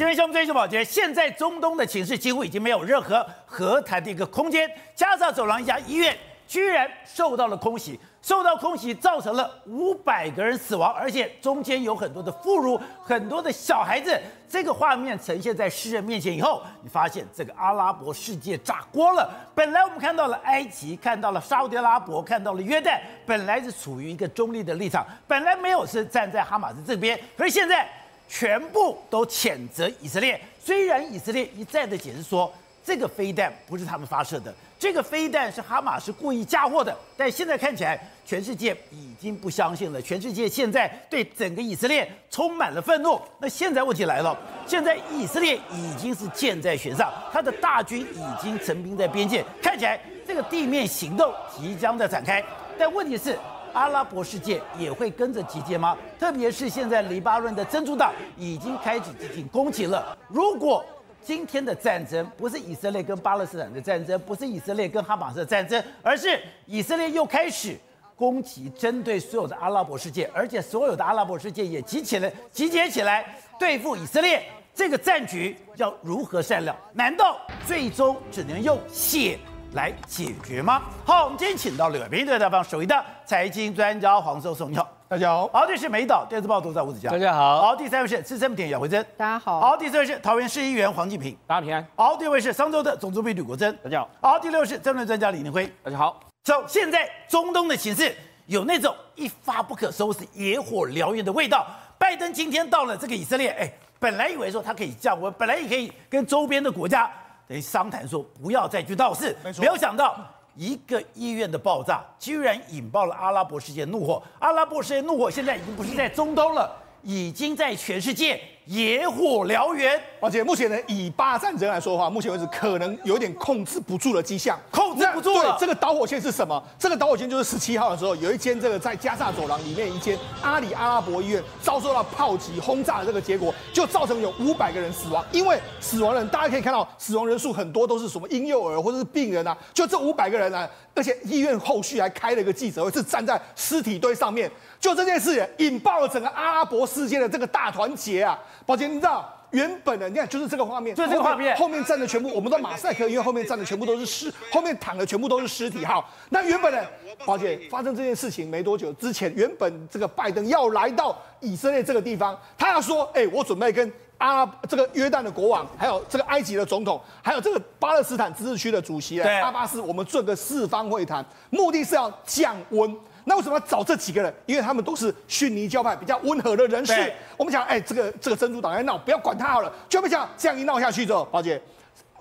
[0.00, 4.66] 今天兄追求保洁，现在中东的情势几乎已经没有任何和谈的一个空间。
[4.94, 6.16] 加沙走廊一家医院
[6.48, 14.18] 居然受到了空袭，受到空袭造成了五百个人死亡，而且中间有很多的妇孺，很多的小孩子。
[14.48, 19.30] 这个画面呈现在世人面前以后，你发现这个阿拉伯世界炸锅了。
[19.54, 27.86] 本来我们看到了埃及，看到了沙乌地阿拉伯，看到了约旦，本来是处于一个中立的立场，本来没有是站在哈马斯这边，可是现在
[28.30, 30.40] 全部都谴责以色列。
[30.64, 32.50] 虽然以色列一再的解释说，
[32.84, 34.54] 这个飞弹不是他们发射的。
[34.78, 40.00] 这个飞弹是哈马斯故意嫁祸的，但现在看起来，全世界已经不相信了。
[40.00, 43.20] 全世界现在对整个以色列充满了愤怒。
[43.40, 52.42] 那现在问题来了，现在以色列已经是箭在弦上，他的大军已经成兵在边界，看起来这个地面行动即将在展开。
[52.78, 53.38] 但问题是，
[53.72, 55.96] 阿拉伯世界也会跟着集结吗？
[56.18, 60.16] 特别是现在黎巴嫩的真主党已经开始进行攻击了。
[60.28, 60.84] 如果
[61.22, 67.76] 今天的战争不是以色列跟巴勒斯坦的战争，不是以色列跟哈马斯的战争，而是以色列又开始
[68.16, 73.26] 攻击针对所有的阿拉伯世界，而且所有的阿拉伯世界也集起来集结起来
[73.58, 74.42] 对付以色列。
[74.72, 76.74] 这个战局要如何善了？
[76.94, 79.38] 难道最终只能用血
[79.72, 80.82] 来解决吗？
[81.04, 84.88] 好，我们今天请到了美对大方首位的财经专家黄寿松，你好。
[85.08, 96.20] 大家好，好，这是美岛电视报独家吴子嘉，大家好，好，第三位是资深媒体姚惠珍，大家好，好，第四位是桃园市议员黄敬平，大家平安，好，第五位是商州的总主笔吕国珍，大家好，好，第六位是政论专家李宁辉，大家好。
[96.44, 98.14] 走，现在中东的形势
[98.46, 101.66] 有那种一发不可收拾、野火燎原的味道。
[101.98, 107.10] 拜登今天到了这个以色列，哎，本来以为说他可以降温，本来也可以跟周边的国家
[107.50, 110.16] 等于商谈说不要再去闹事，没，没有想到。
[110.54, 114.22] 一个医院的爆炸，居然引爆了阿拉伯世界怒火。
[114.38, 116.70] 阿拉伯世界怒火现在已经不是在中东了，
[117.02, 118.40] 已经在全世界。
[118.66, 125.56] 野火燎原，而且目前呢，以巴战争来说的话，目前为止可能有点控制不住的迹象，控制不住了。
[125.58, 126.62] 对，这个导火线是什么？
[126.78, 135.24] 这个导火线就是十七号的时候，有一间这个在加萨走廊里面一间阿里阿拉伯医院遭受到炮击轰炸的这个结果，就造成有五百个人死亡。
[135.32, 144.48] 因为死亡人，大家可以看到死亡人数很多都是什么婴幼儿或者是病人啊，就这五百个人啊，而且医院后续还开了一个记者会，是站在尸体堆上面。
[144.80, 148.38] 就这件事也引爆了整个阿拉伯世界的这个大团结啊！
[148.64, 155.84] 宝杰，你知道原本的，你看就是这个画面，就是这个画面，后面站的全部，我们的马赛克，因为后面站的全部都是尸，后面躺的全部都是尸体。
[155.84, 156.82] 好，那原本的，
[157.26, 172.96] 宝杰发生这件事情没多久之前，原本这个拜登要来到以色列这个地方，他要说，哎，我准备跟阿拉这个约旦的国王，还有这个埃及的总统，还有这个巴勒斯坦自治区的主席阿巴斯，我们做个四方会谈，目的是要降温。
[173.24, 174.32] 那为什么要找这几个人？
[174.46, 177.12] 因为他们都是逊尼教派比较温和的人士。
[177.36, 179.72] 我们讲，哎，这个这个真主党在闹，不要管他好了。
[179.88, 181.60] 就没想这样一闹下去之后，宝姐，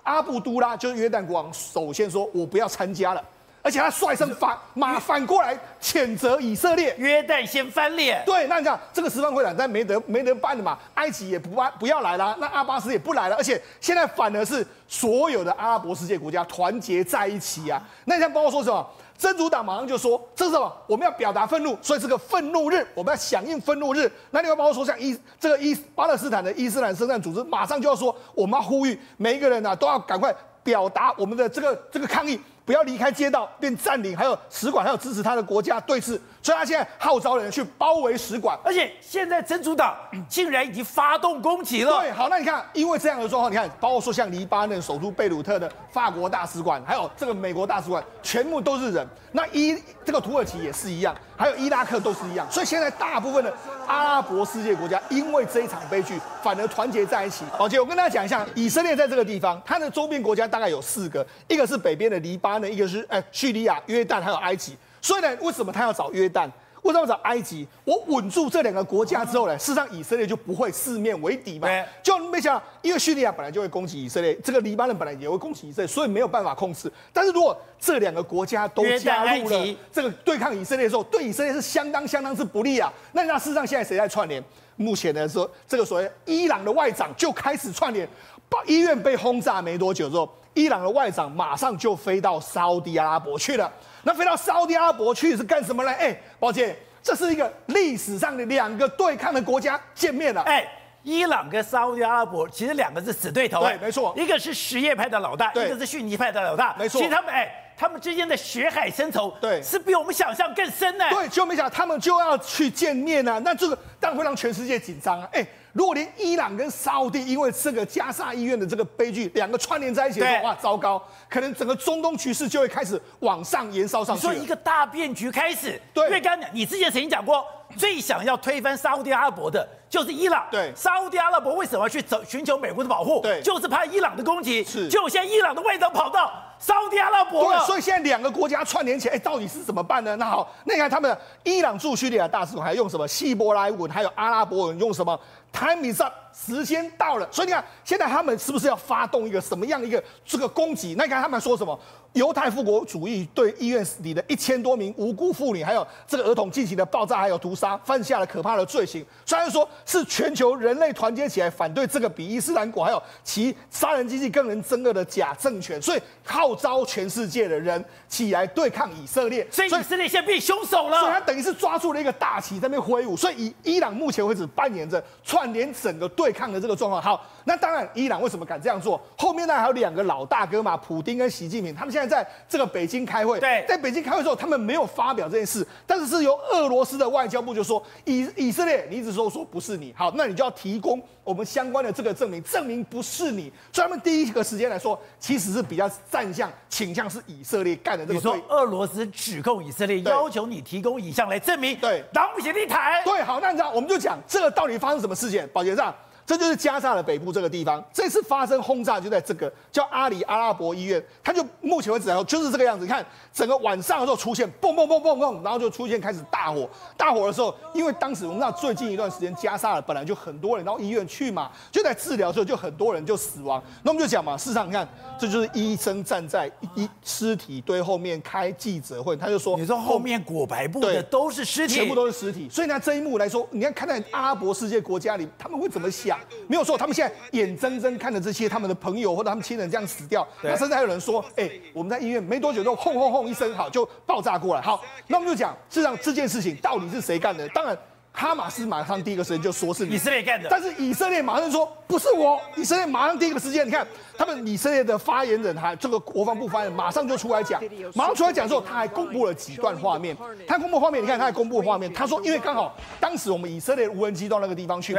[0.03, 3.23] 阿布都拉就是约旦国王，首先说我不要参加了，
[3.61, 6.95] 而且他率先反马反过来谴责以色列。
[6.97, 8.23] 约旦先翻脸。
[8.25, 17.81] 对，那你讲这个十方会谈，但没得没得办的嘛，埃及也不办不要来了，那阿巴斯也不来了，而且现在反而是所有的阿拉伯世界国家团结在一起啊。
[18.05, 18.87] 那你看包括说什么？
[19.19, 20.73] 真主党马上就说：“这是什么？
[20.87, 39.95] 我们要表达愤怒，所以是个愤怒日，我们要响应愤怒日。”那另外包括说，像伊这个伊巴勒斯坦的伊斯兰圣战组织，马上就要说：“我们要呼吁每一个人呐、啊，都要赶快表达我们的这个这个抗议。”不要离开街道，并占领，还有使馆，还有支持他的国家对峙，所以他现在号召人去包围使馆，而且现在真主党
[40.29, 41.99] 竟然已经发动攻击了。
[41.99, 49.07] 对，好，那你看，因为这样的状况，你看，包括说像黎巴嫩首都贝鲁特的法国大使馆，还有这个美国大使馆，全部都是人。
[49.31, 52.45] 那伊这个土耳其也是一样，还有伊拉克都是一样。
[52.51, 53.53] 所以现在大部分的
[53.87, 57.45] 阿拉伯世界国家，因为这一场悲剧，反而团结在一起。
[57.57, 62.59] 而且我跟大家讲一下，以色列在这个地方，它的周边国家大概有四个，一个是北边的黎巴。
[62.59, 66.49] 嫩一个是哎，叙利亚、约旦还有埃及，所以呢，为什么他要找约旦？
[66.83, 67.67] 为什么找埃及？
[67.83, 71.67] 我稳住这两个国家之后呢，事实上以色列就不会四面为敌嘛。
[71.67, 76.89] 对就没想到，因为叙利亚本来就会攻击以色列，这个黎巴嫩本来也会攻击以色列，所以没有办法控制。
[77.11, 82.91] 但是如果这两个国家都加入了这个对抗以色列的时候，对以色列是相当相当之不利啊。
[83.11, 84.41] 那那事实上现在谁在串联？
[84.77, 88.07] 目前呢说，这个所谓伊朗的外长就开始串联，
[88.47, 90.33] 把医院被轰炸没多久之后。
[90.55, 93.71] 伊朗的外长马上就飞到沙地阿拉伯去了。
[94.03, 95.91] 那飞到沙地阿拉伯去是干什么呢？
[95.91, 100.41] 哎，宝姐，这是一个历史上的两个对抗的国家见面了。
[100.43, 100.65] 哎，
[101.03, 103.61] 伊朗跟沙地阿拉伯其实两个是死对头。
[103.61, 106.75] 对，没错，一个是什叶派的老大，一个是逊尼派的老大。
[106.77, 111.05] 没错，其实他们哎，他们之间的血海深仇，对，是比我们想象更深呢。
[111.09, 113.39] 对，就没想到他们就要去见面啊。
[113.43, 115.29] 那这个当然会让全世界紧张啊。
[115.33, 115.45] 哎。
[115.73, 124.27] 如果连伊朗跟沙乌地因为这个加沙医院的这个悲剧，两个串联在一起的话，哇，糟糕，可能整个中东局势就会开始往上延烧上去。
[124.27, 127.45] 你说一个大变局开始，对，因为刚刚你之前曾经讲过，
[127.77, 130.45] 最想要推翻沙乌地阿拉伯的就是伊朗。
[130.49, 133.21] 对，沙乌地阿拉伯为什么要去找寻求美国的保护？
[133.21, 134.63] 对，就是怕伊朗的攻击。
[134.63, 137.59] 是，就现在伊朗的外长跑到沙乌地阿拉伯了。
[137.59, 140.15] 对，所以现在两个国家串联起来，哎，到底是怎么办呢？
[140.15, 145.19] 那好，那你看他们伊朗驻叙利亚大使馆还用什么希伯来文，还有阿拉伯文用什么
[145.53, 147.27] ？Time is up，时间到了。
[147.31, 150.95] 所以你看，现在他们是不是要发动一个什么样一个这个攻击？
[150.97, 151.77] 那你看他们说什么？
[152.13, 159.05] 犹太复国主义对医院里的一千多名无辜妇女还有这个儿童进行了爆炸，还有屠杀，犯下了可怕的罪行。
[159.27, 169.47] 虽然说是全球人类团结起来反对这个比伊斯兰国还有其杀人机器更能憎恶的假政权，所以号召全世界的人起来对抗以色列。
[169.51, 170.99] 所以以色列现在变凶手了。
[171.01, 173.15] 所以他等于是抓住了一个大旗在那边挥舞。
[173.15, 177.01] 所以以伊朗目前为止扮演着串联整个对抗的这个状况。
[177.01, 178.99] 好，那当然伊朗为什么敢这样做？
[179.17, 183.39] 后面呢还有两个老大哥嘛，普丁跟习近平，他们现在在这个北京开会。
[183.39, 193.51] 对，在北京开会之后，他们没有发表这件事，但是是由俄罗斯的外交部就说以以色列，你一直说说不是你，好，那你就要提供我们相关的这个证明，证明不是你。
[193.71, 198.13] 所以他们第一个时间来说，其实是比较站向倾向是以色列干的这个。
[198.13, 203.01] 你说俄罗斯指控以色列，要求你提供以上来证明，对，党不协力台。
[203.05, 205.47] 对，好，那你知道我们就讲这个到底发生什么事件？
[205.49, 205.93] 保洁上。
[206.29, 212.85] 这就是加沙的北部这个地方，这次发生轰炸就在这个叫阿里阿拉伯医院，它就目前为止来说就是这个样子。
[212.85, 213.03] 你看
[213.33, 216.69] 整个晚上的时候出现嘣嘣嘣嘣嘣，然后就出现开始大火。
[216.95, 223.59] 大火的时候，因为当时我们知道最近一段时间加沙了本来就很多人到医院去嘛，就在治疗的时候就很多人就死亡。
[223.81, 224.87] 那我们就讲嘛，事实上你看
[225.19, 226.45] 这就是医生站在
[226.75, 232.47] 一尸体堆后面开记者会，他就说，你说后面裹白布的都是尸体，全部都是尸体。
[232.51, 236.18] 所以呢这一幕来说，你看看在阿拉伯世界国家里他们会怎么想？
[236.47, 244.61] 没有错，他们现在眼睁睁看着这些他们的朋友或者他们亲人这样死掉，那甚至还有人说，哎、欸，我们在医院没多久就轰轰轰一声，好就爆炸过来。
[244.61, 247.47] 好，那我们就讲，事实上这件事情到底是谁干的？
[247.49, 247.77] 当然，
[248.11, 252.41] 哈马斯马上第一个时间就说是以色列干的，但是以色列马上就说不是我。
[252.57, 253.85] 以色列马上第一个时间，你看
[254.17, 257.61] 他们以色列的发言人还这个国防部发言人马上就出来讲，
[257.93, 260.17] 马上出来讲之后，他还公布了几段画面。
[260.47, 264.97] 他公布画面，你看他还公布画面，他说因为刚好当时我们以色列无人机到那个地方去。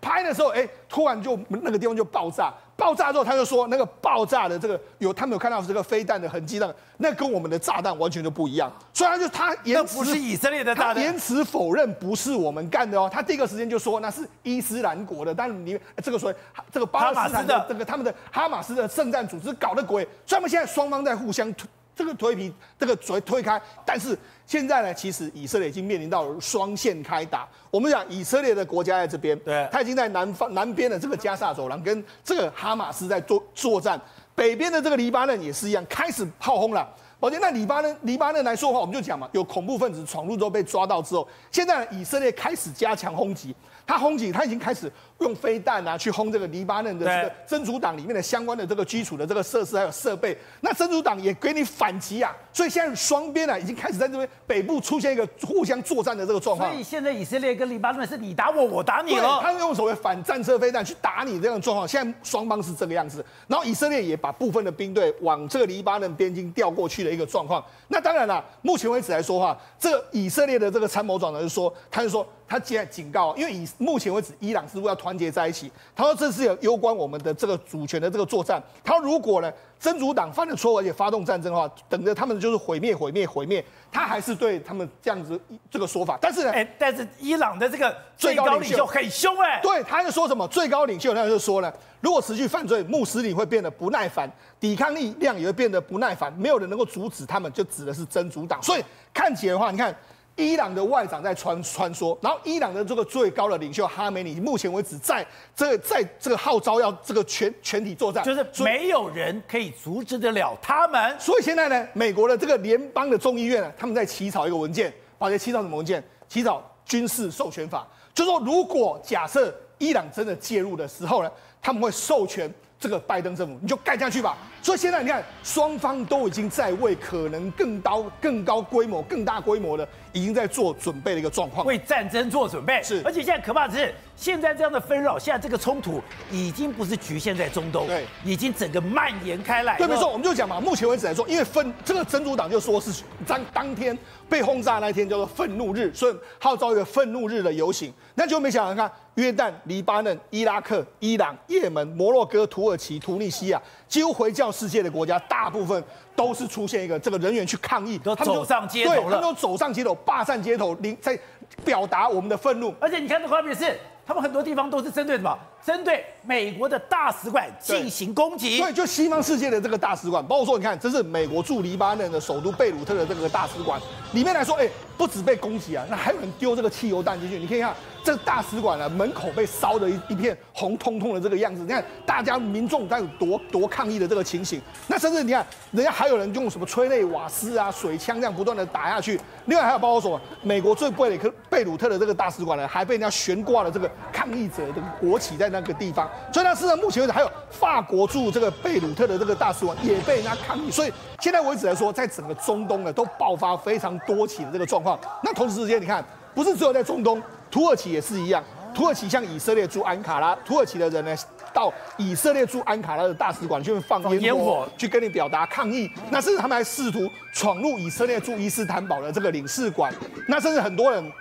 [0.00, 8.72] 拍的时候，哎、欸，突然就那个地方就爆炸，爆炸之后他就说那个爆炸的这个有他们有看到这个飞弹的痕迹，那个那跟我们的炸弹完全就不一样。
[8.92, 13.10] 所以他就他延迟，不是以色列的炸弹，延迟否认不是我们干的哦。
[13.12, 16.36] 他第一个时间就说那是伊斯兰国的，但是你这个所谓
[16.70, 21.66] 这个巴勒斯坦的这个他们的哈马斯的圣战组织搞的鬼，所以他们现在双方在互相推
[21.96, 24.16] 这个推皮，这个嘴推开，但是。
[24.48, 27.48] 现在呢，其实以色列已经面临到了双线开打。
[27.68, 34.00] 我们讲以色列的国家在这边，对，他已经在南方南边的这个加萨走廊跟这个哈马斯在作作战，
[34.36, 36.88] 北边的这个黎巴嫩也是一样，开始炮轰了。
[37.18, 43.52] 而且那黎巴嫩黎巴嫩来说的话，我们就讲嘛，有恐怖分子闯入之后被抓到之后，现在以色列开始加强轰击。
[43.84, 50.36] 他轰击，他已经开始用飞弹啊去轰这个黎巴嫩的这个真主党里面的相关的这个基础的这个设施还有设备。
[50.60, 56.70] 那真主党也给你反击啊，所以现在双边啊已经开始在这边北部出现一个互相作战的这个状况。
[56.70, 59.40] 所以现在以色列跟黎巴嫩是你打我，我打你了。
[59.42, 61.88] 他用所谓反战车飞弹去打你这样的状况。
[61.88, 67.64] 现在双方是这个样子，然后以色列也把部分的兵队往这个黎巴嫩边境调过去的一个状况。
[67.88, 72.26] 那当然了，目前为止来说话，这个以色列的这个参谋长呢就说，他就说。
[72.48, 75.70] 他现在警告，因为以目前为止，伊朗似乎要团结在一起。
[75.94, 78.60] 他说这是有攸关我们的这个主权的这个作战。
[78.82, 83.64] 他如果呢，真主党犯了错而且发动战争的话，等着他们就是毁灭、毁灭、毁灭。
[83.92, 86.18] 他还是对他们这样子这个说法。
[86.20, 89.60] 但是呢，哎，但是伊朗的这个最高领袖很凶哎。
[89.62, 98.60] 对，他就说什么最高领袖，他就说呢，如果持续犯罪，穆斯林会变得不耐烦，抵抗力量也会变得不耐烦，没有人能够阻止他们，就指的是真主党。
[98.60, 98.84] 所以
[99.14, 99.94] 看起来的话，你看。
[100.36, 111.18] 伊朗的外长在穿穿梭，然后伊朗的这个最高的领袖哈梅尼，目前为止在这个在这个号召要这个全全体作战，就是没有人可以阻止得了他们。
[111.18, 116.04] 所以现在呢，美国的这个联邦的众议院呢，他们在起草一个文件，把这起草什么文件？
[116.28, 121.30] 起草军事授权法，就说如果假设伊朗真的介入的时候呢，
[121.62, 122.52] 他们会授权。
[122.78, 124.36] 这个拜登政府，你就干下去吧。
[124.66, 132.82] 所以现在你看，双方都已经在为可能更高、更高规模、更大规模的已经在做准备的一个状况，为战争做准备。
[132.82, 139.78] 是，而且现在可怕的是，现在这样的纷扰，现在这个冲突已经不是局限在中东，对，已经整个蔓延开来。
[139.78, 143.96] 对，没错，我们就讲嘛，目前为止来说，因为分这个真主党就说是当当天
[144.28, 148.90] 被轰炸那一天叫做愤怒日，所以号召一个愤怒日的游行，那就没想到看。
[149.16, 153.58] 约旦、黎巴嫩、伊拉克、伊朗、也门、摩洛哥、土耳其、突尼西亚，
[153.88, 155.82] 几乎回教世界的国家，大部分
[156.14, 161.18] 都是出现一个这个人员去抗议，都走上街头了，他们都走上街头，霸占街头，在
[161.64, 162.74] 表达我们的愤怒。
[162.80, 165.38] 而且你看这画面是，他们很多地方都是针对什么？
[165.64, 168.58] 针对美国的大使馆进行攻击。
[168.58, 173.80] 对，就西方世界的这个大使馆，包括说，你看，这是美国驻黎巴嫩的首都贝鲁特的这个大使馆，
[174.12, 177.74] 里面来说，哎，不止被攻击啊，那还有人丢这个汽油弹进去，你可以看。
[178.06, 184.62] 这大使馆呢，门口被烧的一一片红彤彤的这个样子，你看大家民众在有多多抗议的这个情形。
[184.86, 189.20] 那甚至你看，人家还有人用什么催泪瓦斯啊、水枪这样不断的打下去。
[189.46, 196.08] 另外还有包括什么，美国最贵的一个贝鲁特的这个大使馆呢，还被人家悬挂了这个抗议者的国旗在那个地方。
[196.32, 200.70] 所以，那事实上目前为止还有法国驻这个贝鲁特的这个大使馆也被人家抗议。
[200.70, 204.96] 所以现在为止来说，在整个中东呢，都爆发非常多起的这个状况。
[205.24, 206.04] 那同时之间，你看，
[206.36, 207.20] 不是只有在中东。
[207.50, 208.42] 土耳其也是一样，
[208.74, 211.16] 土耳其向以色列驻安卡拉，土耳其的人呢，
[211.52, 215.90] 到以色列驻安卡拉的大使馆去放烟火，去跟你表达抗议。
[216.10, 219.92] 那甚至他们还试图闯入以色列驻伊斯坦堡的这个领事馆。
[220.28, 221.12] 那甚至很多人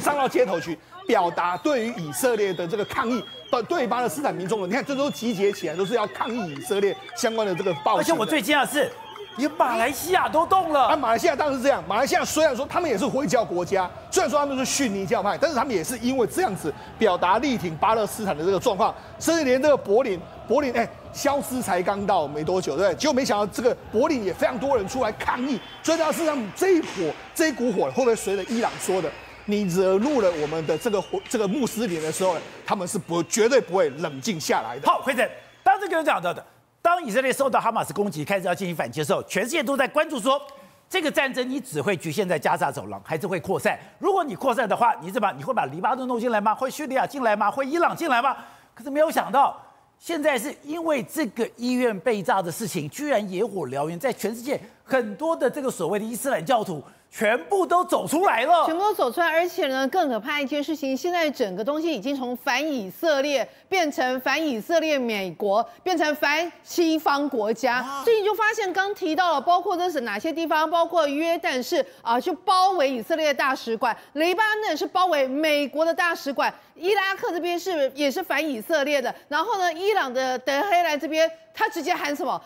[0.00, 7.98] 上到街头去表达对于以色列的这个抗议，对对巴勒斯坦民众的，你看这都集结起来，都是要抗议以色列相关的这个报道。
[7.98, 8.90] 而且我最惊讶的是。
[9.36, 10.86] 连马来西亚都动了。
[10.88, 11.82] 啊，马来西亚当然是这样。
[11.86, 22.96] 马来西亚虽然说他们也是回教国家，虽然说他们是逊尼教派，但是他们也是因为这样子表达力挺巴勒斯坦的这个状况，甚至连这个柏林，柏林哎，消失才刚到没多久，对不对？
[22.98, 25.60] 结果没想到这个柏林也非常多人出来抗议。
[25.82, 29.10] 所以，事实上这一火，这一股火会不会随着伊朗说的，
[29.44, 34.86] 你惹怒了我们的这个这个穆斯林的时候，他们是不绝对不会冷静下来的。
[34.88, 35.28] 好，辉正，
[35.62, 36.44] 当这个人讲到的。
[36.86, 40.40] 当以色列受到哈马斯攻击，开始要进行反击的时候，全世界都在关注说，
[40.88, 43.76] 这个战争你只会局限在加沙走廊，还是会扩散？
[43.98, 45.32] 如果你扩散的话，你怎么？
[45.32, 46.54] 你会把黎巴嫩弄进来吗？
[46.54, 47.50] 会叙利亚进来吗？
[47.50, 48.36] 会伊朗进来吗？
[48.72, 49.60] 可是没有想到，
[49.98, 56.82] 现在是因为这个医院被炸的事情，居然野火燎原，在全世界很多的这个所谓的伊斯兰教徒。
[57.08, 67.76] 全部都走出来了，全部都走出来，而且呢，更可怕一件事情，现在整个东西已经从反以色列变成反以色列美国，变成反西方国家。
[67.76, 82.38] 啊、所以你就发现，刚提到了，包括这是哪些地方，包括约旦是啊，就包围以色列大使馆，黎巴嫩是包围美国的大使馆，伊拉克这边是也是反以色列的，然后呢，伊朗的德黑兰这边，他直接喊什么？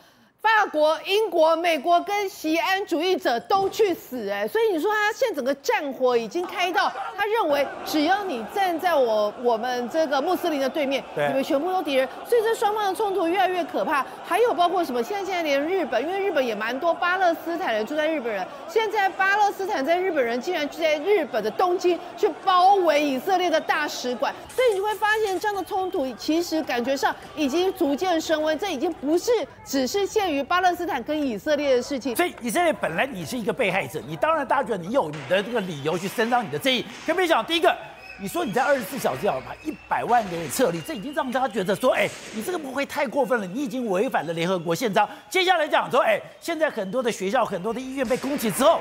[0.43, 14.05] 法国、英国、美国跟西安主义者都去死哎，所以你说他现在整个战火已经开到，他认为只要你站在我我们这个穆斯林的对面，对你们全部都敌人，所以这双方的冲突越来越可怕。
[14.25, 15.03] 还有包括什么？
[15.03, 29.31] 现在现在连日本，因为日本也蛮多巴勒斯坦人住在日本人，现在巴勒斯坦在日本人竟然就在日本的东京去包围以色列的大使馆，所以你会发现这样的冲突其实感觉上已经逐渐升温，这已经不是
[29.67, 30.30] 只是现。
[30.31, 36.85] 于巴勒斯坦跟以色列的事情，所以以色列本来你是一个被害者，你当然大家觉得你有你的这个理由去伸张你的正义。
[37.07, 37.77] 可没想到，第一个，
[38.21, 45.09] 你说你在二十四小时要把一百万个人撤离，这已经让大家觉得说，哎，你这个不会太过分了，你已经违反了联合国宪章。
[45.29, 48.81] 接下来讲说，哎，现在很多的学校、很多的医院被攻击之后，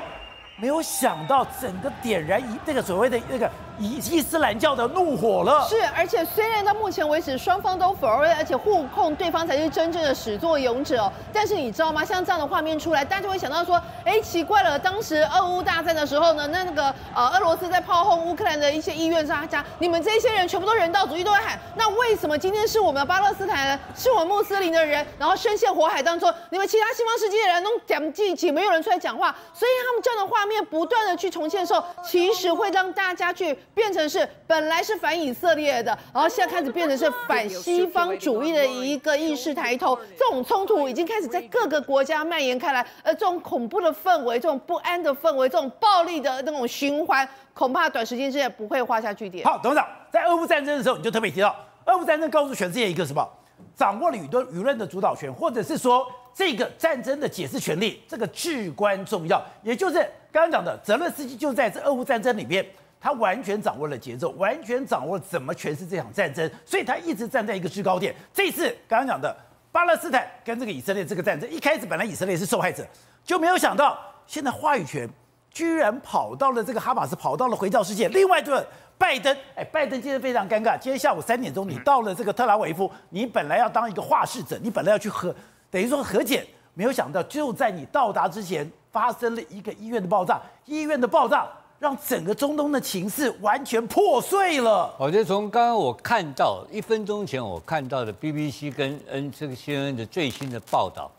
[0.56, 3.50] 没有想到整个点燃一那个所谓的那个。
[3.80, 12.04] 伊伊斯兰教的怒火了，是，而且虽然到目前为止双方都否认，而且互控对方才是真正的始作俑者，但是你知道吗？
[12.04, 33.56] 像这样的画面出来，大家就会想到说，哎，奇怪了，当时俄乌大战的时候呢，那那个呃，俄罗斯在炮轰乌克兰的一些医院上，家你们这些人全部都人道主义，都会喊，那为什么今天是我们巴勒斯坦人，是我们穆斯林的人，然后深陷火海当中，你们其他西方世界的人都讲记起，没有人出来讲话，所以他们这样的画面不断的去重现的时候，其实会让大家去。
[33.80, 49.46] 变成是本来是反以色列的，然后现在开始变成是反西方主义的一个意识抬头，这种冲突已经开始在各个国家蔓延开来，而这种恐怖的氛围、这种不安的氛围、这种暴力的那种循环，恐怕短时间之内不会画下句点。
[49.46, 51.56] 好，董事长，在俄乌战争的时候，你就特别提到，
[51.86, 53.26] 俄乌战争告诉全世界一个什么？
[53.74, 59.42] 掌握了舆论舆论的主导权，或者是说这个战争的解释权利，这个至关重要。
[59.62, 59.94] 也就是
[60.30, 62.62] 刚刚讲的，泽伦斯基就在这俄乌战争里面。
[63.00, 68.14] 他完全掌握了节奏，完全掌握怎么诠释这场战争，所以他一直站在一个制高点。
[68.32, 69.34] 这次刚刚讲的
[69.72, 72.86] 巴勒斯坦跟这个以色列这个战争，一开始本来以色列是受害者，
[73.24, 75.08] 就没有想到现在话语权
[75.50, 78.08] 居然跑到了这个哈马斯，跑到了回教世界。
[78.08, 78.66] 另外一个
[78.98, 80.78] 拜登，哎，拜登今天非常尴尬。
[80.78, 85.34] 今天下午三点钟，你到了这个特拉维夫，你本来要当一个话事者，你本来要去和，
[85.70, 90.38] 等于说和解，没有想到就在你到达之前，发生了一个医院的爆炸。
[90.66, 91.48] 医院的爆炸
[91.80, 94.94] 让整个中东的情势完全破碎了。
[94.98, 101.10] 我觉得从刚刚我看到一分钟前我看到的 BBC 跟 N 这个 CNN 的最新的报道，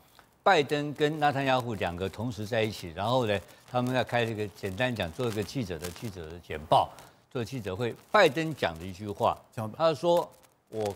[0.44, 3.40] 拜登跟纳坦雅胡两个同时在一起，然后呢，
[3.72, 6.88] 他们要开这个简单讲，做一个记者的记者的简报。
[7.32, 9.36] 做记者会，拜登讲的一句话，
[9.76, 10.30] 他说
[10.70, 10.94] ：“我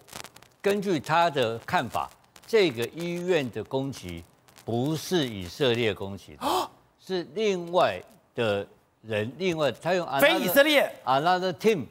[0.61, 2.09] 根据他的看法，
[2.45, 4.21] 这个医院的攻击
[4.65, 6.69] 不是以色列攻击的，
[6.99, 8.01] 是另外
[8.35, 8.67] 的
[9.05, 10.91] 人，另外他用非以色列。
[11.05, 11.85] another team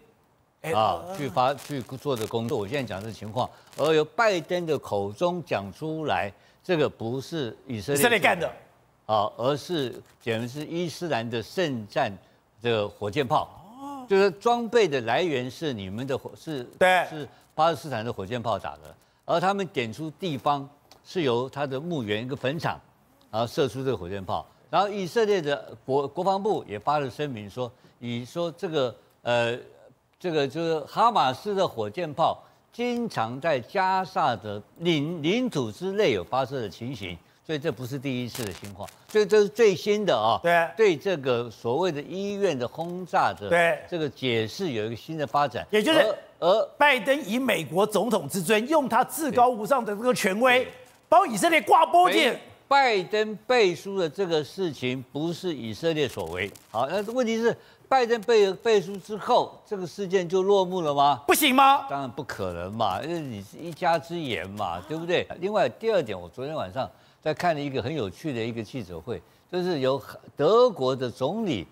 [0.74, 2.58] 啊去发去做的工作。
[2.58, 8.50] 我现在讲这情况，而由拜登的口中讲出来，这个不是以色列以色列干的。
[9.06, 12.10] 啊，而是简直是伊斯兰的圣战
[12.62, 14.06] 的火箭炮。”哦。
[14.08, 18.94] 就是装备的来源是你们的火是，对，是巴勒斯坦的火箭炮打的，
[19.26, 20.68] 而他们点出地方
[21.04, 22.80] 是由他的墓园一个坟场，
[23.30, 29.56] 然后射出这个火箭炮，然后以色列的国国防部也发了声明说，以说这个呃，
[30.18, 37.16] 这个就是哈马斯的火箭炮经常在加萨的领领土之内有发射的情形。
[37.46, 40.40] 所以这不是第一次的情况，所以这是最新的啊。
[40.42, 50.66] 对，对这个所谓的医院的轰炸的，对这个解释有一个新的发展，也就是而拜登以美国总统之尊，用他至高无上的这个权威，
[51.08, 52.40] 帮以色列挂波剑。
[52.74, 56.50] 拜登背书的这个事情不是以色列所为。
[56.72, 57.56] 好，那问题是
[57.88, 61.22] 拜登背背书之后，这个事件就落幕了吗？
[61.24, 61.86] 不行吗？
[61.88, 65.24] 当然不可能嘛，因为你是一家之言嘛，对不对？
[65.38, 66.90] 另外第二点，我昨天晚上。
[67.22, 70.02] 在看了一个很有趣的一个记者会，就是由
[70.36, 71.64] 德国的总理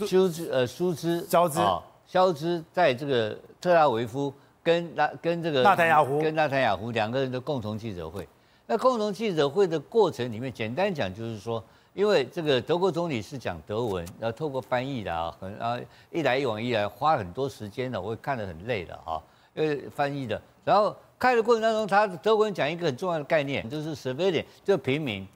[0.00, 4.30] 舒兹呃舒兹肖兹啊肖兹在这个特拉维夫
[4.62, 8.28] 跟纳跟这个纳坦雅胡跟纳坦雅胡两个人的共同记者会。
[8.68, 11.60] 那共同记者会的过程里面，简单讲就是说，
[11.94, 15.76] 因为这个德国总理是讲德文，然后透过翻译的啊，很啊
[16.12, 19.18] 一来一往一来花很多时间的，我会看得很累的啊，
[19.54, 20.94] 因为翻译的，然后。
[21.20, 25.26] 开的过程当中，他德国人讲一个很重要的概念，就是 civilian，就平民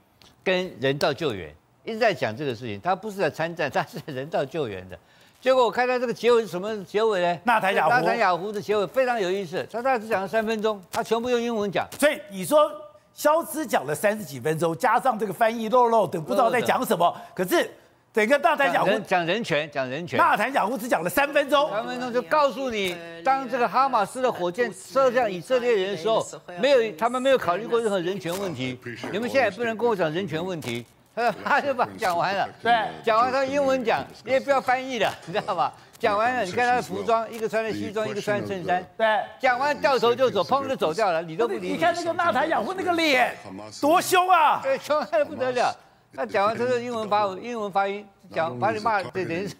[0.41, 2.79] 跟人道救援，一直在讲这个事情。
[2.79, 4.97] 他不是在参战，他是在人道救援的。
[5.41, 7.37] 结果我看到这个结尾是什么结尾呢？
[7.43, 11.85] 纳坦雅胡，纳坦雅胡的结尾非常有意思，他大概只讲了三分钟，他全部用英文讲。
[11.99, 12.71] 所以你说
[13.13, 17.15] 肖斯讲了三十几分钟，加上这个翻译漏漏等，不知道在讲什么。
[17.35, 17.69] 可是。
[18.13, 20.19] 整个纳坦雅胡讲人权，讲人权。
[20.19, 22.95] 纳坦讲我只讲了三分钟，三分钟就告诉你，
[23.25, 26.23] 当这个哈马斯的火箭射向以色列人的时候，
[26.61, 28.79] 没有，他们没有考虑过任何人权问题。
[29.11, 30.85] 你们现在不能跟我讲人权问题。
[31.15, 32.71] 他 他就把讲完了，对，
[33.03, 35.73] 讲完他英文讲，你也不要翻译了，你知道吧？
[36.03, 39.07] 讲完了，你看他的服装，一个穿的西装，一个穿衬衫，对，
[39.39, 41.71] 讲完掉头就走，砰就走掉了，你都不理。
[41.71, 43.33] 你看那个纳坦雅胡那个脸，
[43.79, 44.59] 多凶啊！
[44.61, 45.73] 对，凶的不得了。
[46.13, 49.55] 他讲完他的英文发英文发音，讲把你骂，对，等于是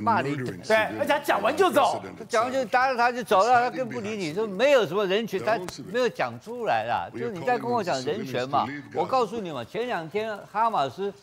[0.00, 0.34] 骂你，
[0.66, 5.56] 对，而且他讲完就走，讲完就搭着他就走了，他更不理你，说没有什么人权，他
[5.92, 11.14] 没有讲出来啦，就是你在跟我讲人权嘛，我告诉你嘛，前两天哈马斯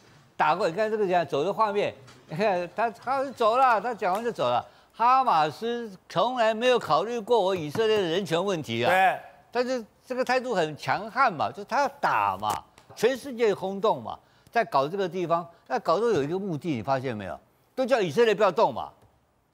[0.44, 1.96] 打过，你看这个讲走的画面，
[2.28, 4.62] 你 看他他走了，他讲完就走了，
[4.94, 9.18] 哈马斯从来没有考虑过我以色列的人权问题啊，对，
[9.50, 12.52] 但是这个态度很强悍嘛，就他要打嘛，
[12.94, 14.20] 全世界轰动嘛。
[14.52, 17.40] 在搞这个地方，那搞都有一个目的，你发现没有？
[17.74, 18.90] 都叫以色列不要动嘛。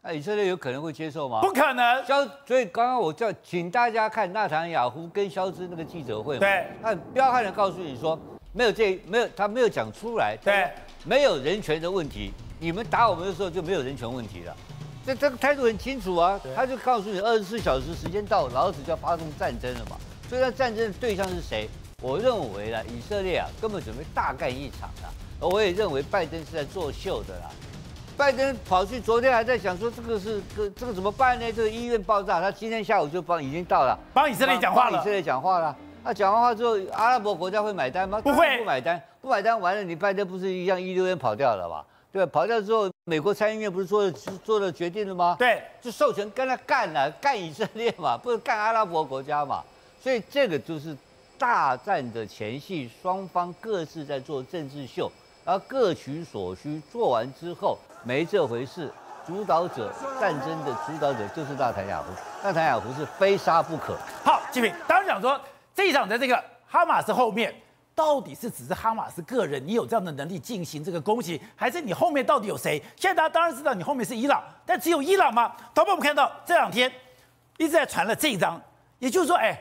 [0.02, 1.40] 那以色列有可能会接受吗？
[1.42, 2.04] 不可能。
[2.04, 6.40] 肖，所以刚刚我叫请大家看纳坦雅胡跟肖兹那个记者会嘛。
[6.40, 6.68] 对。
[6.82, 8.18] 他彪悍的告诉你说，
[8.52, 10.38] 没有这没有他没有讲出来。
[10.44, 10.70] 对。
[11.06, 14.54] 没有人权的问题，你们打我们的时候就没有人权问题了。
[15.06, 16.40] 这这个态度很清楚啊。
[16.54, 19.96] 他就告诉你，二十四小时时间到，老子就要发动战争了嘛。
[20.28, 21.70] 所以，他战争的对象是谁？
[22.02, 25.08] 我认为啦，以色列啊，根本准备大干一场的。
[25.40, 27.50] 而我也认为拜登是在作秀的啦。
[28.18, 31.46] 拜登跑去，昨天还在想说这个是个这个怎么办呢？
[31.54, 35.00] 这个医院爆炸，他今天下午就帮已经到了，帮以色列讲话了。
[35.00, 35.74] 以色列讲话了。
[36.10, 38.20] 他讲完话之后，阿拉伯国家会买单吗？
[38.20, 41.86] 不会，不买单，不买单完了，你拜登不是一样一溜烟跑掉了吧？
[42.12, 42.32] 对吧？
[42.34, 44.12] 跑掉之后，美国参议院不是做了
[44.44, 45.36] 做了决定了吗？
[45.38, 49.64] 对，就授权跟他干了，干以色列嘛，不是干阿拉伯国家嘛？
[50.02, 50.98] 所以这个就是。
[51.38, 55.10] 大战的前夕，双方各自在做政治秀，
[55.46, 56.82] 然后各取所需。
[56.92, 58.92] 做完之后，没这回事。
[59.26, 62.12] 主导者战争的主导者就是纳坦雅胡，
[62.44, 63.96] 纳坦雅胡是非杀不可。
[64.22, 65.40] 好，吉平，当然讲说
[65.80, 67.56] 这一场的这个哈马斯后面
[67.96, 72.84] 到底是只是哈马斯个人，你有这样的能力进行这个攻击，还是你后面到底有谁？
[72.98, 75.56] 现在大家当然知道你后面是伊朗，但只有伊朗吗？
[75.74, 76.92] 同学们看到这两天
[77.56, 78.62] 一直在传了这一张，
[78.98, 79.58] 也就是说，哎，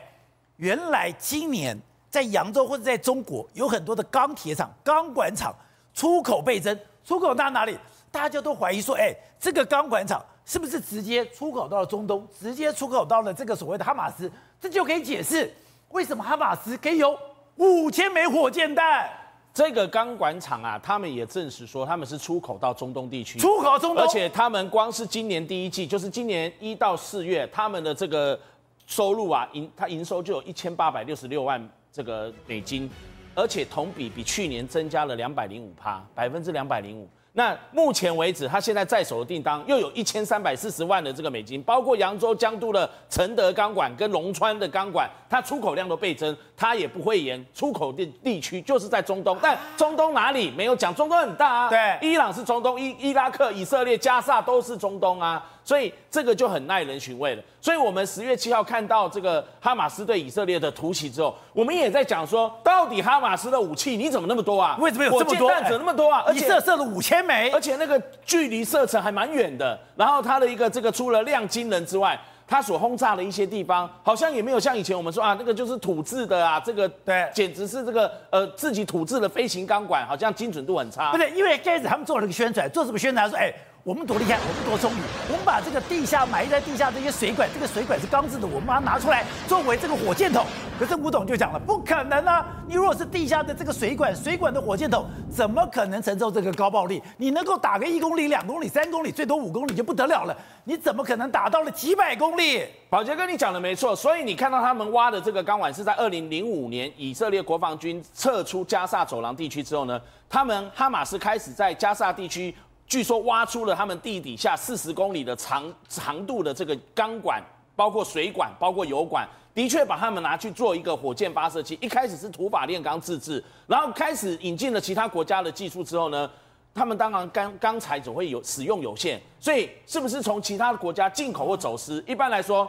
[0.57, 1.79] 原来今年
[2.09, 5.55] 在扬州或者在中国有很多的钢铁厂、钢管厂
[5.93, 7.79] 出口倍增，出口到哪里？
[8.11, 14.29] 大家都怀疑说，哎，这个钢管厂是不是直接出口到了中东，直接出口到了这个所谓的哈马斯？
[14.59, 15.49] 这就可以解释
[15.89, 17.17] 为什么哈马斯可以有。
[17.57, 19.09] 五千枚火箭弹，
[19.53, 28.39] 这个钢管厂啊，他们也证实说他们是出口到中东地区，出口中东，而且他们光是今年第一季，就是今年一到四月，他们的这个
[28.85, 32.89] 收入啊，营它营收就有一千八百六十六万这个美金，
[33.35, 37.09] 而且同比比去年增加了两百零五趴，百分之两百零五。
[37.33, 50.93] 那目前为止，他现在在手的订单又有一千三百四十万的这个美金，包括扬州江都的承德钢管跟龙川的钢管，它出口量都倍增，它也不会延出口地地区就是在中东，但中东哪里没有讲？
[50.93, 55.45] 中东很大啊，对，伊朗是中东，伊伊拉克、以色列、加沙都是中东啊。
[55.63, 57.43] 所以这个就很耐人寻味了。
[57.61, 64.77] 所以我们十月七号看到这个哈马斯对以色列的突袭之后，我们也在讲说，到底哈马斯的武器你怎么那么多啊？
[64.79, 65.49] 为什么有这么多？
[65.51, 66.23] 弹子那么多啊？
[66.25, 69.77] 而且射射了五千枚，而且那个距离射程还蛮远的。
[69.95, 72.17] 然后它的一个这个除了量惊人之外，
[72.47, 81.11] 它所轰炸的一些地方，好像也没有像以前我们说啊，那个就是土制的啊，这个对，简直是这个呃自己土制的飞行钢管，好像精准度很差。
[81.11, 83.29] 不对，因为开始他们做了个宣传，做什么宣传？
[83.29, 83.53] 说哎。
[83.85, 90.45] 我们多厉害，我们多聪明，我们把这个地下埋在地下这些水管，这个水管是钢制的，我们把它拿出来作为这个火箭筒。
[90.77, 92.45] 可是吴董就讲了，不可能啊！
[92.67, 97.01] 你如果是地下的这个水管，水管的火箭筒，怎么可能承受这个高爆力？
[97.17, 100.35] 你能够打个一公里、两公里、三公里，最多五公里就不得了了。
[100.65, 102.65] 你怎么可能打到了几百公里？
[102.89, 103.95] 宝杰哥，你讲的没错。
[103.95, 112.53] 所以你看到他们挖的这个钢管是在二零零五年以色列国防军撤出加萨走廊地区之后呢，他们哈马斯开始在加萨地区。
[112.89, 117.39] 据说挖出了他们地底下四十公里的长长度的这个钢管，
[117.75, 121.77] 包括水管，包括油管，的确把他们拿去做一个火箭发射器。
[121.79, 126.27] 一开始是土法炼钢自制，然后开始引进了其他国家的技术之后呢，
[126.73, 132.03] 他们当然钢钢材总会有使用有限，所以是不是从其他的国家进口或走私？
[132.07, 132.67] 一般来说，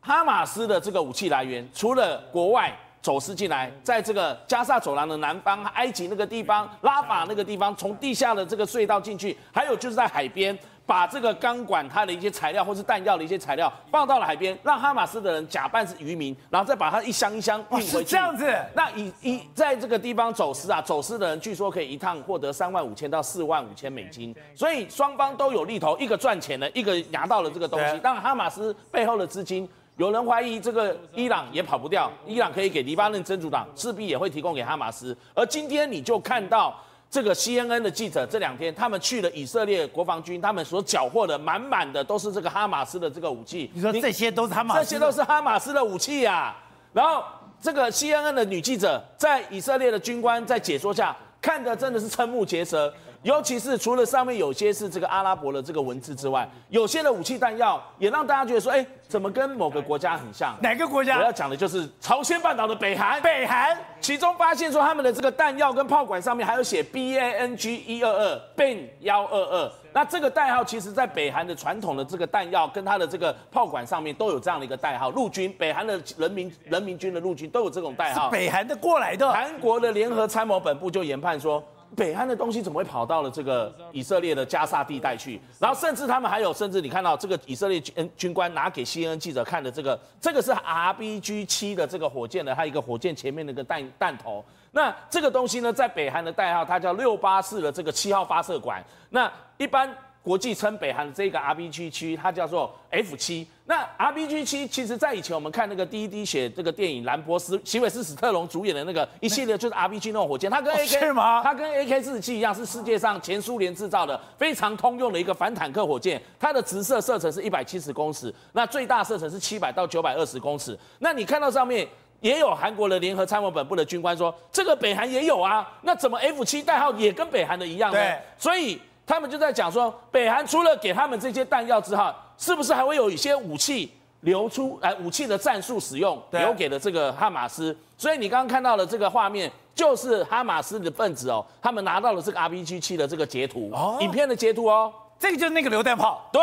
[0.00, 2.72] 哈马斯的这个武器来源除了国外。
[3.02, 18.04] 走私进来，在这个加萨走廊的南方，埃及那个地方，拉法那个地方，从地下的这个隧道进去，还有就是在海边，把这个钢管它的一些材料或是弹药的一些材料放到了海边，让哈马斯的人假扮是渔民，然后再把它一箱一箱运回去。
[18.04, 18.54] 这样子。
[18.74, 27.98] 那以以在这个地方走私啊，走私的人据说可以一趟获得三万五千到四万五千美金，所以双方都有利头，一个赚钱的，一个拿到了这个东西。
[28.00, 29.66] 当然，哈马斯背后的资金。
[30.00, 35.14] 有人怀疑这个伊朗也跑不掉，伊朗可以给黎巴嫩真主党，势必也会提供给哈马斯。
[35.34, 36.74] 而今天你就看到
[37.10, 43.70] 这个 CNN 的记者这两天，他们去了以色列国防军，他们所缴获的满满的都是这个哈马斯的这个武器。
[43.74, 44.80] 你说这些都是哈马斯？
[44.80, 46.56] 这些都是哈马斯的武器啊。
[46.94, 47.22] 然后
[47.60, 52.90] 这个 CNN 的女记者在以色列的军官在解说下，看的真的是瞠目结舌。
[53.22, 60.56] 尤其是除了上面有些是这个阿拉伯的这个文字之外，有些的武器弹药也让大家觉得说，哎，怎么跟某个国家很像？
[60.62, 61.18] 哪个国家？
[61.18, 63.20] 我要讲的就是朝鲜半岛的北韩。
[63.20, 69.72] 北韩，其中发现说他们的这个弹药跟炮管上面还有写 B A N G 一二二 Ban 幺二二。
[69.92, 75.10] 那这个代号其实在北韩的传统的这个弹药跟它的这个炮管上面都有这样的一个代号。
[75.10, 78.30] 陆军，北韩的人民人民军的陆军都有这种代号。
[78.30, 79.30] 北韩的过来的。
[79.30, 81.62] 韩国的联合参谋本部就研判说。
[81.96, 85.40] 北韩的东西怎么会跑到了这个以色列的加萨地带去？
[85.58, 94.44] 然后甚至他们还有，甚至你看到这个以色列军军官拿给 CNN 记者看的这个，这个是 RBG 七的这个火箭的，它一个火箭前面那个弹弹头。
[94.72, 98.84] 那这个东西呢，在北韩的代号，它叫六八四的这个七号发射管。
[99.10, 99.92] 那一般。
[100.22, 103.46] 国际称北韩的这个 R B G 七，它叫做 F 七。
[103.64, 110.50] 那 R B G 七，其实在以前我们看那个第一滴血这个电影，兰博斯、席维斯·史特龙主演的那个一系列，就是 R B G 那种火箭。
[110.50, 111.42] 它跟 AK 是吗？
[111.42, 116.20] 它跟 AK 四十七一样，是世界上前苏联制造的非常通用的一个反坦克火箭。
[116.38, 120.78] 它的直射射程是一百七十公尺，那最大射程是七百到九百二十公尺。
[120.98, 121.88] 那你看到上面
[122.20, 125.66] 也有韩国的联合参谋本部的军官说，这个北韩也有啊。
[125.80, 127.98] 那怎么 F 七代号也跟北韩的一样呢？
[128.36, 128.78] 所以。
[129.10, 134.78] 他们就在讲说，北韩除了给他们这些弹药之后，是不是还会有一些武器流出？
[134.82, 137.76] 来，武器的战术使用留给了这个哈马斯。
[137.98, 146.24] 所以你刚刚看到的这个画面，就是哈马斯的分子哦，他们拿到了这个 RPG 七的这个截图，影片的截图哦，这个就是那个榴弹炮。
[146.32, 146.40] 对，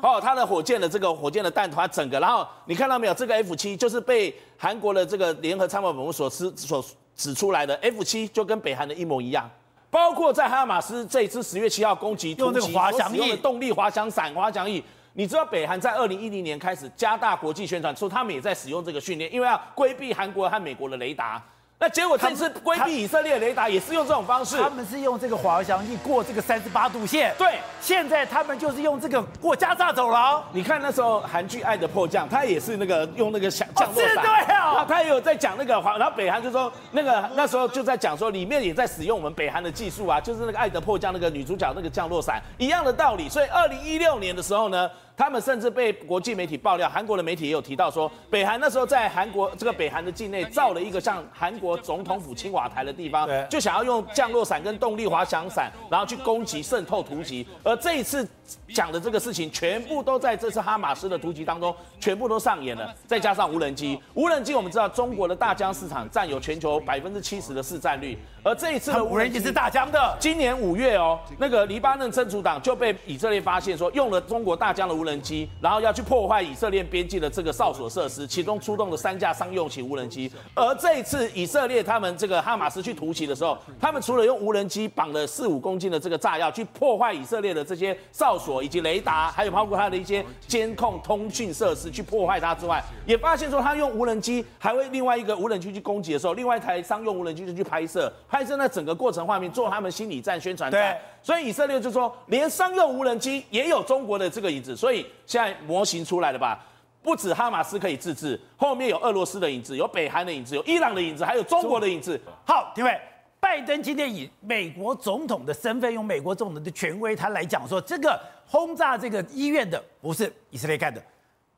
[0.00, 3.12] 哦，它的火箭的这个火箭的弹头，它整个，然后你看到没有？
[3.12, 6.82] 这个 F 七就是被韩国的这个联合参谋本部所指所
[7.14, 9.50] 指出来的 F 七，就跟北韩的一模一样。
[9.92, 14.82] 包括在哈马斯这一次十月七号攻击，用这个滑翔翼，用的动力滑翔伞、滑翔翼。
[15.12, 21.42] 你知道北韩在二零一零年开始加大国际宣传，说他们也在使用这个训练，因为要规避韩国和美国的雷达。
[21.82, 27.34] 那结果这次规避以色列雷达也是用这种方式，他们是用这个滑翔翼过这个三十八度线。
[27.36, 30.40] 对，现在他们就是用这个过加沙走廊。
[30.52, 43.28] 你看那时候韩剧《爱的迫降》，他也是那个用那个降降落伞，哦、对啊，他也有在讲那个滑，然后北韩就说那个那时候就在讲说里面也在使用我们北韩的技术啊，就是那个《爱的迫降》那个女主角那个降落伞一样的道理。
[43.28, 44.88] 所以二零一六年的时候呢。
[45.14, 57.46] 他们甚至被国际媒体爆料，韩国的媒体也有提到说，北韩那时候在韩国这个北韩的境内造了一个像韩国总统府青瓦台的地方，就想要用降落伞跟动力滑翔伞，然后去攻击、渗透突袭。
[57.62, 58.26] 而这一次
[58.68, 62.94] 讲的这个事情，全部都在这次哈马斯的突击当中，全部都上演了。
[63.06, 70.16] 再加上无人机，无人机我们知道中国的大疆市场占有全球百分之七十的市占率，而这一次的无人机是大疆的。
[70.18, 80.30] 今年五月哦，那个黎巴嫩真主党就被以色列发现说用了中国大疆的无人机，然后要去破坏以色列边境的这个哨所设施，其中出动了三架商用型无人机。
[80.54, 100.80] 而这一次以色列他们这个哈马斯去突袭的时候，他们除了用无人机绑了四五公斤的这个炸药去破坏以色列的这些哨所以及雷达，还有包括它的一些监控通讯设施去破坏它之外，也发现说他用无人机还会另外一个无人机去攻击的时候，另外一台商用无人机就去拍摄，拍摄那整个过程画面做他们心理战、宣传战。
[100.92, 100.98] 对。
[101.24, 106.58] 所以以色列就说，连商用无人机也有中国的这个影子，所以现在模型出来了吧？
[107.02, 112.20] 不止哈马斯可以自治，后面有俄罗斯的影子，有北韩的影子，有伊朗的影子，还有中国的影子。
[112.46, 113.00] 好，各位，
[113.40, 121.02] 拜登今天以美国总统的身份，用美国总统的权威，他来讲说，这个轰炸这个医院的不是以色列干的，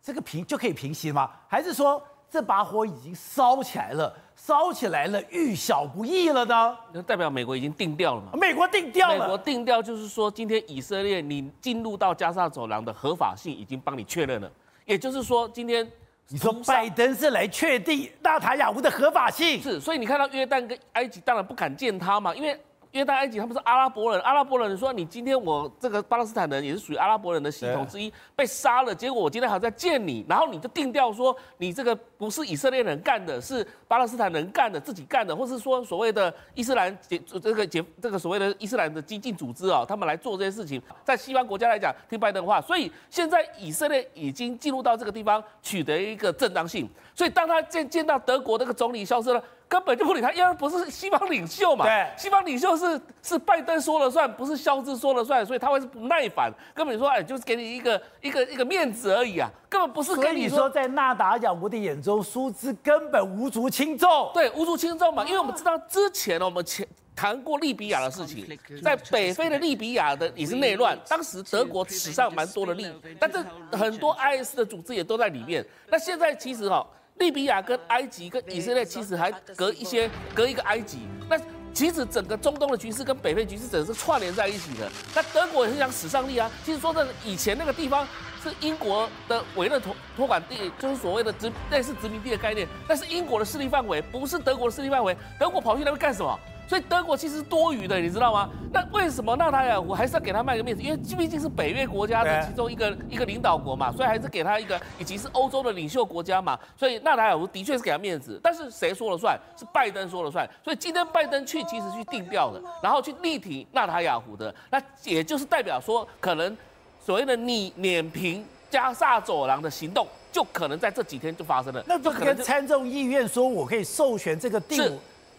[0.02, 1.30] 这个平就可以平息吗？
[1.46, 4.16] 还是说这把火已经烧起来了？
[4.34, 6.76] 烧起来了，遇小不易了呢？
[6.92, 8.30] 那代表美国已经定调了嘛？
[8.32, 9.18] 美国定调了。
[9.20, 14.50] 美国定调就是说，今天以色列你进入到加沙走廊的合法性已经帮你确认了。
[14.84, 15.90] 也就是说，今天
[16.28, 19.62] 你说拜登是来确定纳塔雅胡的合法性？
[19.62, 22.58] 是，所以你看到约旦跟埃及当然不敢见他嘛，因为。
[22.94, 49.42] 约旦、埃及他们是阿拉伯人，阿拉伯人说，你今天我这个巴勒斯坦人也是属于阿拉伯人的系统之一，被杀了，结果我今天还在见你，然后你就定调说你这个不是以色列人干的，是巴勒斯坦人干的，自己干的，或是说所谓的伊斯兰解这个解这个所谓的伊斯兰的激进组织啊，他们来做这些事情，在西方国家来讲听拜登的话，所以现在以色列已经进入到这个地方取得一个正当性，所以当他见见到德国那个总理消失了。
[49.68, 51.84] 根本就不理他，因为不是西方领袖嘛。
[51.84, 56.52] 对，西方领袖是是拜登说了算，不是肖兹说了算，所以他会是不耐烦。
[56.74, 60.56] 根本就说，哎，就是给你一个一个一个面子而已啊，根本不是跟你说。
[60.56, 64.30] 你说在纳达亚我的眼中，苏兹根本无足轻重。
[64.32, 68.46] 对，无足轻重嘛，因为我们知道之前呢，我们前谈过利比亚的事情，
[68.82, 72.86] 在北非的利比亚的也是内乱，当时德国史上蛮多的利，
[73.18, 73.38] 但是
[73.72, 75.64] 很多 IS 的组织也都在里面。
[75.88, 76.86] 那现在其实哈。
[77.18, 80.98] 利比亚跟埃及跟以色列其实还隔一些，隔一个埃及。
[81.28, 81.38] 那
[81.72, 84.90] 其实整个中东的局势跟北非局势整个是串联在一起的。
[85.14, 86.50] 那德国也是想使上力啊。
[86.64, 88.06] 其实说真的以前那个地方
[88.42, 92.68] 是英国的委任托托管地，就是所谓的殖类似殖民地的概念。
[92.86, 96.38] 但是英国的势力范围不是德国的势力范围，德国跑去那边干什么？
[96.66, 98.48] 所以德国其实是多余的，你知道吗？
[98.72, 100.82] 那为什么纳塔雅胡还是要给他卖个面子？
[100.82, 108.40] 因为毕竟是北约国家的其中一个一个领导国嘛，所以还是给他一个，以及是欧洲的领袖国家嘛，所以纳塔雅胡的确是给他面子。
[108.42, 109.38] 但是谁说了算？
[109.56, 110.48] 是拜登说了算。
[110.64, 116.56] 所以今天拜登去其实去定调的，然后去力挺纳塔雅胡的，那也就是代表说，可能
[117.04, 121.84] 所谓的你碾平加沙走廊的行动，就可能在这几天就发生了。
[121.86, 124.98] 那就跟参众议院说，我可以授权这个第五。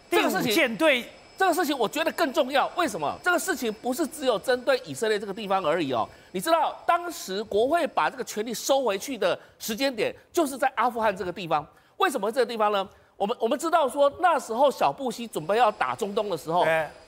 [0.09, 1.05] 这个事情，舰队
[1.37, 2.65] 这个事情我觉得更重要。
[2.75, 3.13] 为什么？
[3.23, 6.07] 这个事情不是只有针对以色列这个地方而已哦。
[6.31, 11.65] 你知道，当时国会把这个权力收回去的时间点，就是在阿富汗这个地方。
[11.97, 12.87] 为什么这个地方呢？
[13.17, 16.65] 我们我们知道说，那时候小布希准备要打中东的时候，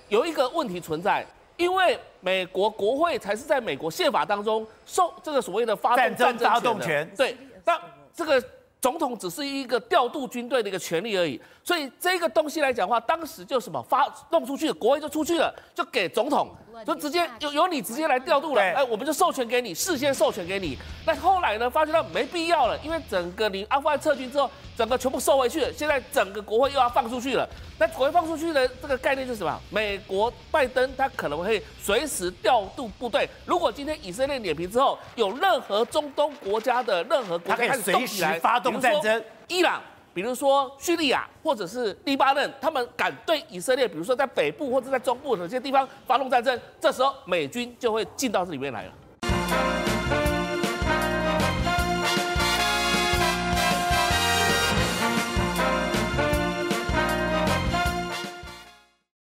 [0.10, 7.10] 有一个问题存在，因为美国国会才是在美国宪法当中受这个所谓的发动战争发动权。
[7.16, 7.80] 对，那
[8.14, 8.44] 这个。
[8.80, 16.56] 总统只是一个调度军队的一个权利而已，所以这个东西来讲的话，当时就什么发弄出去，国会就出去了，就给总统。
[16.86, 20.78] 就直接由由你直接来调度了，哎，我们就授权给你，事先授权给你。
[21.06, 27.48] 那后来呢，发现到没必要了，因为整个你阿富汗撤军之后，整个全部收回去了，现在整个国会又要放出去了。
[27.80, 29.60] 那国会放出去的这个概念是什么？
[29.70, 39.82] 美国拜登他可能会随时调度部队，如果今天以色列脸皮之后，有任何中东国家的任何国家开始动起来，发动战争，伊朗。
[40.18, 48.94] 比如说叙利亚或者是黎巴嫩，他们敢对以色列，比如说在北部或者在中部的这些地方发动战争，这时候美军就会进到这里面来了。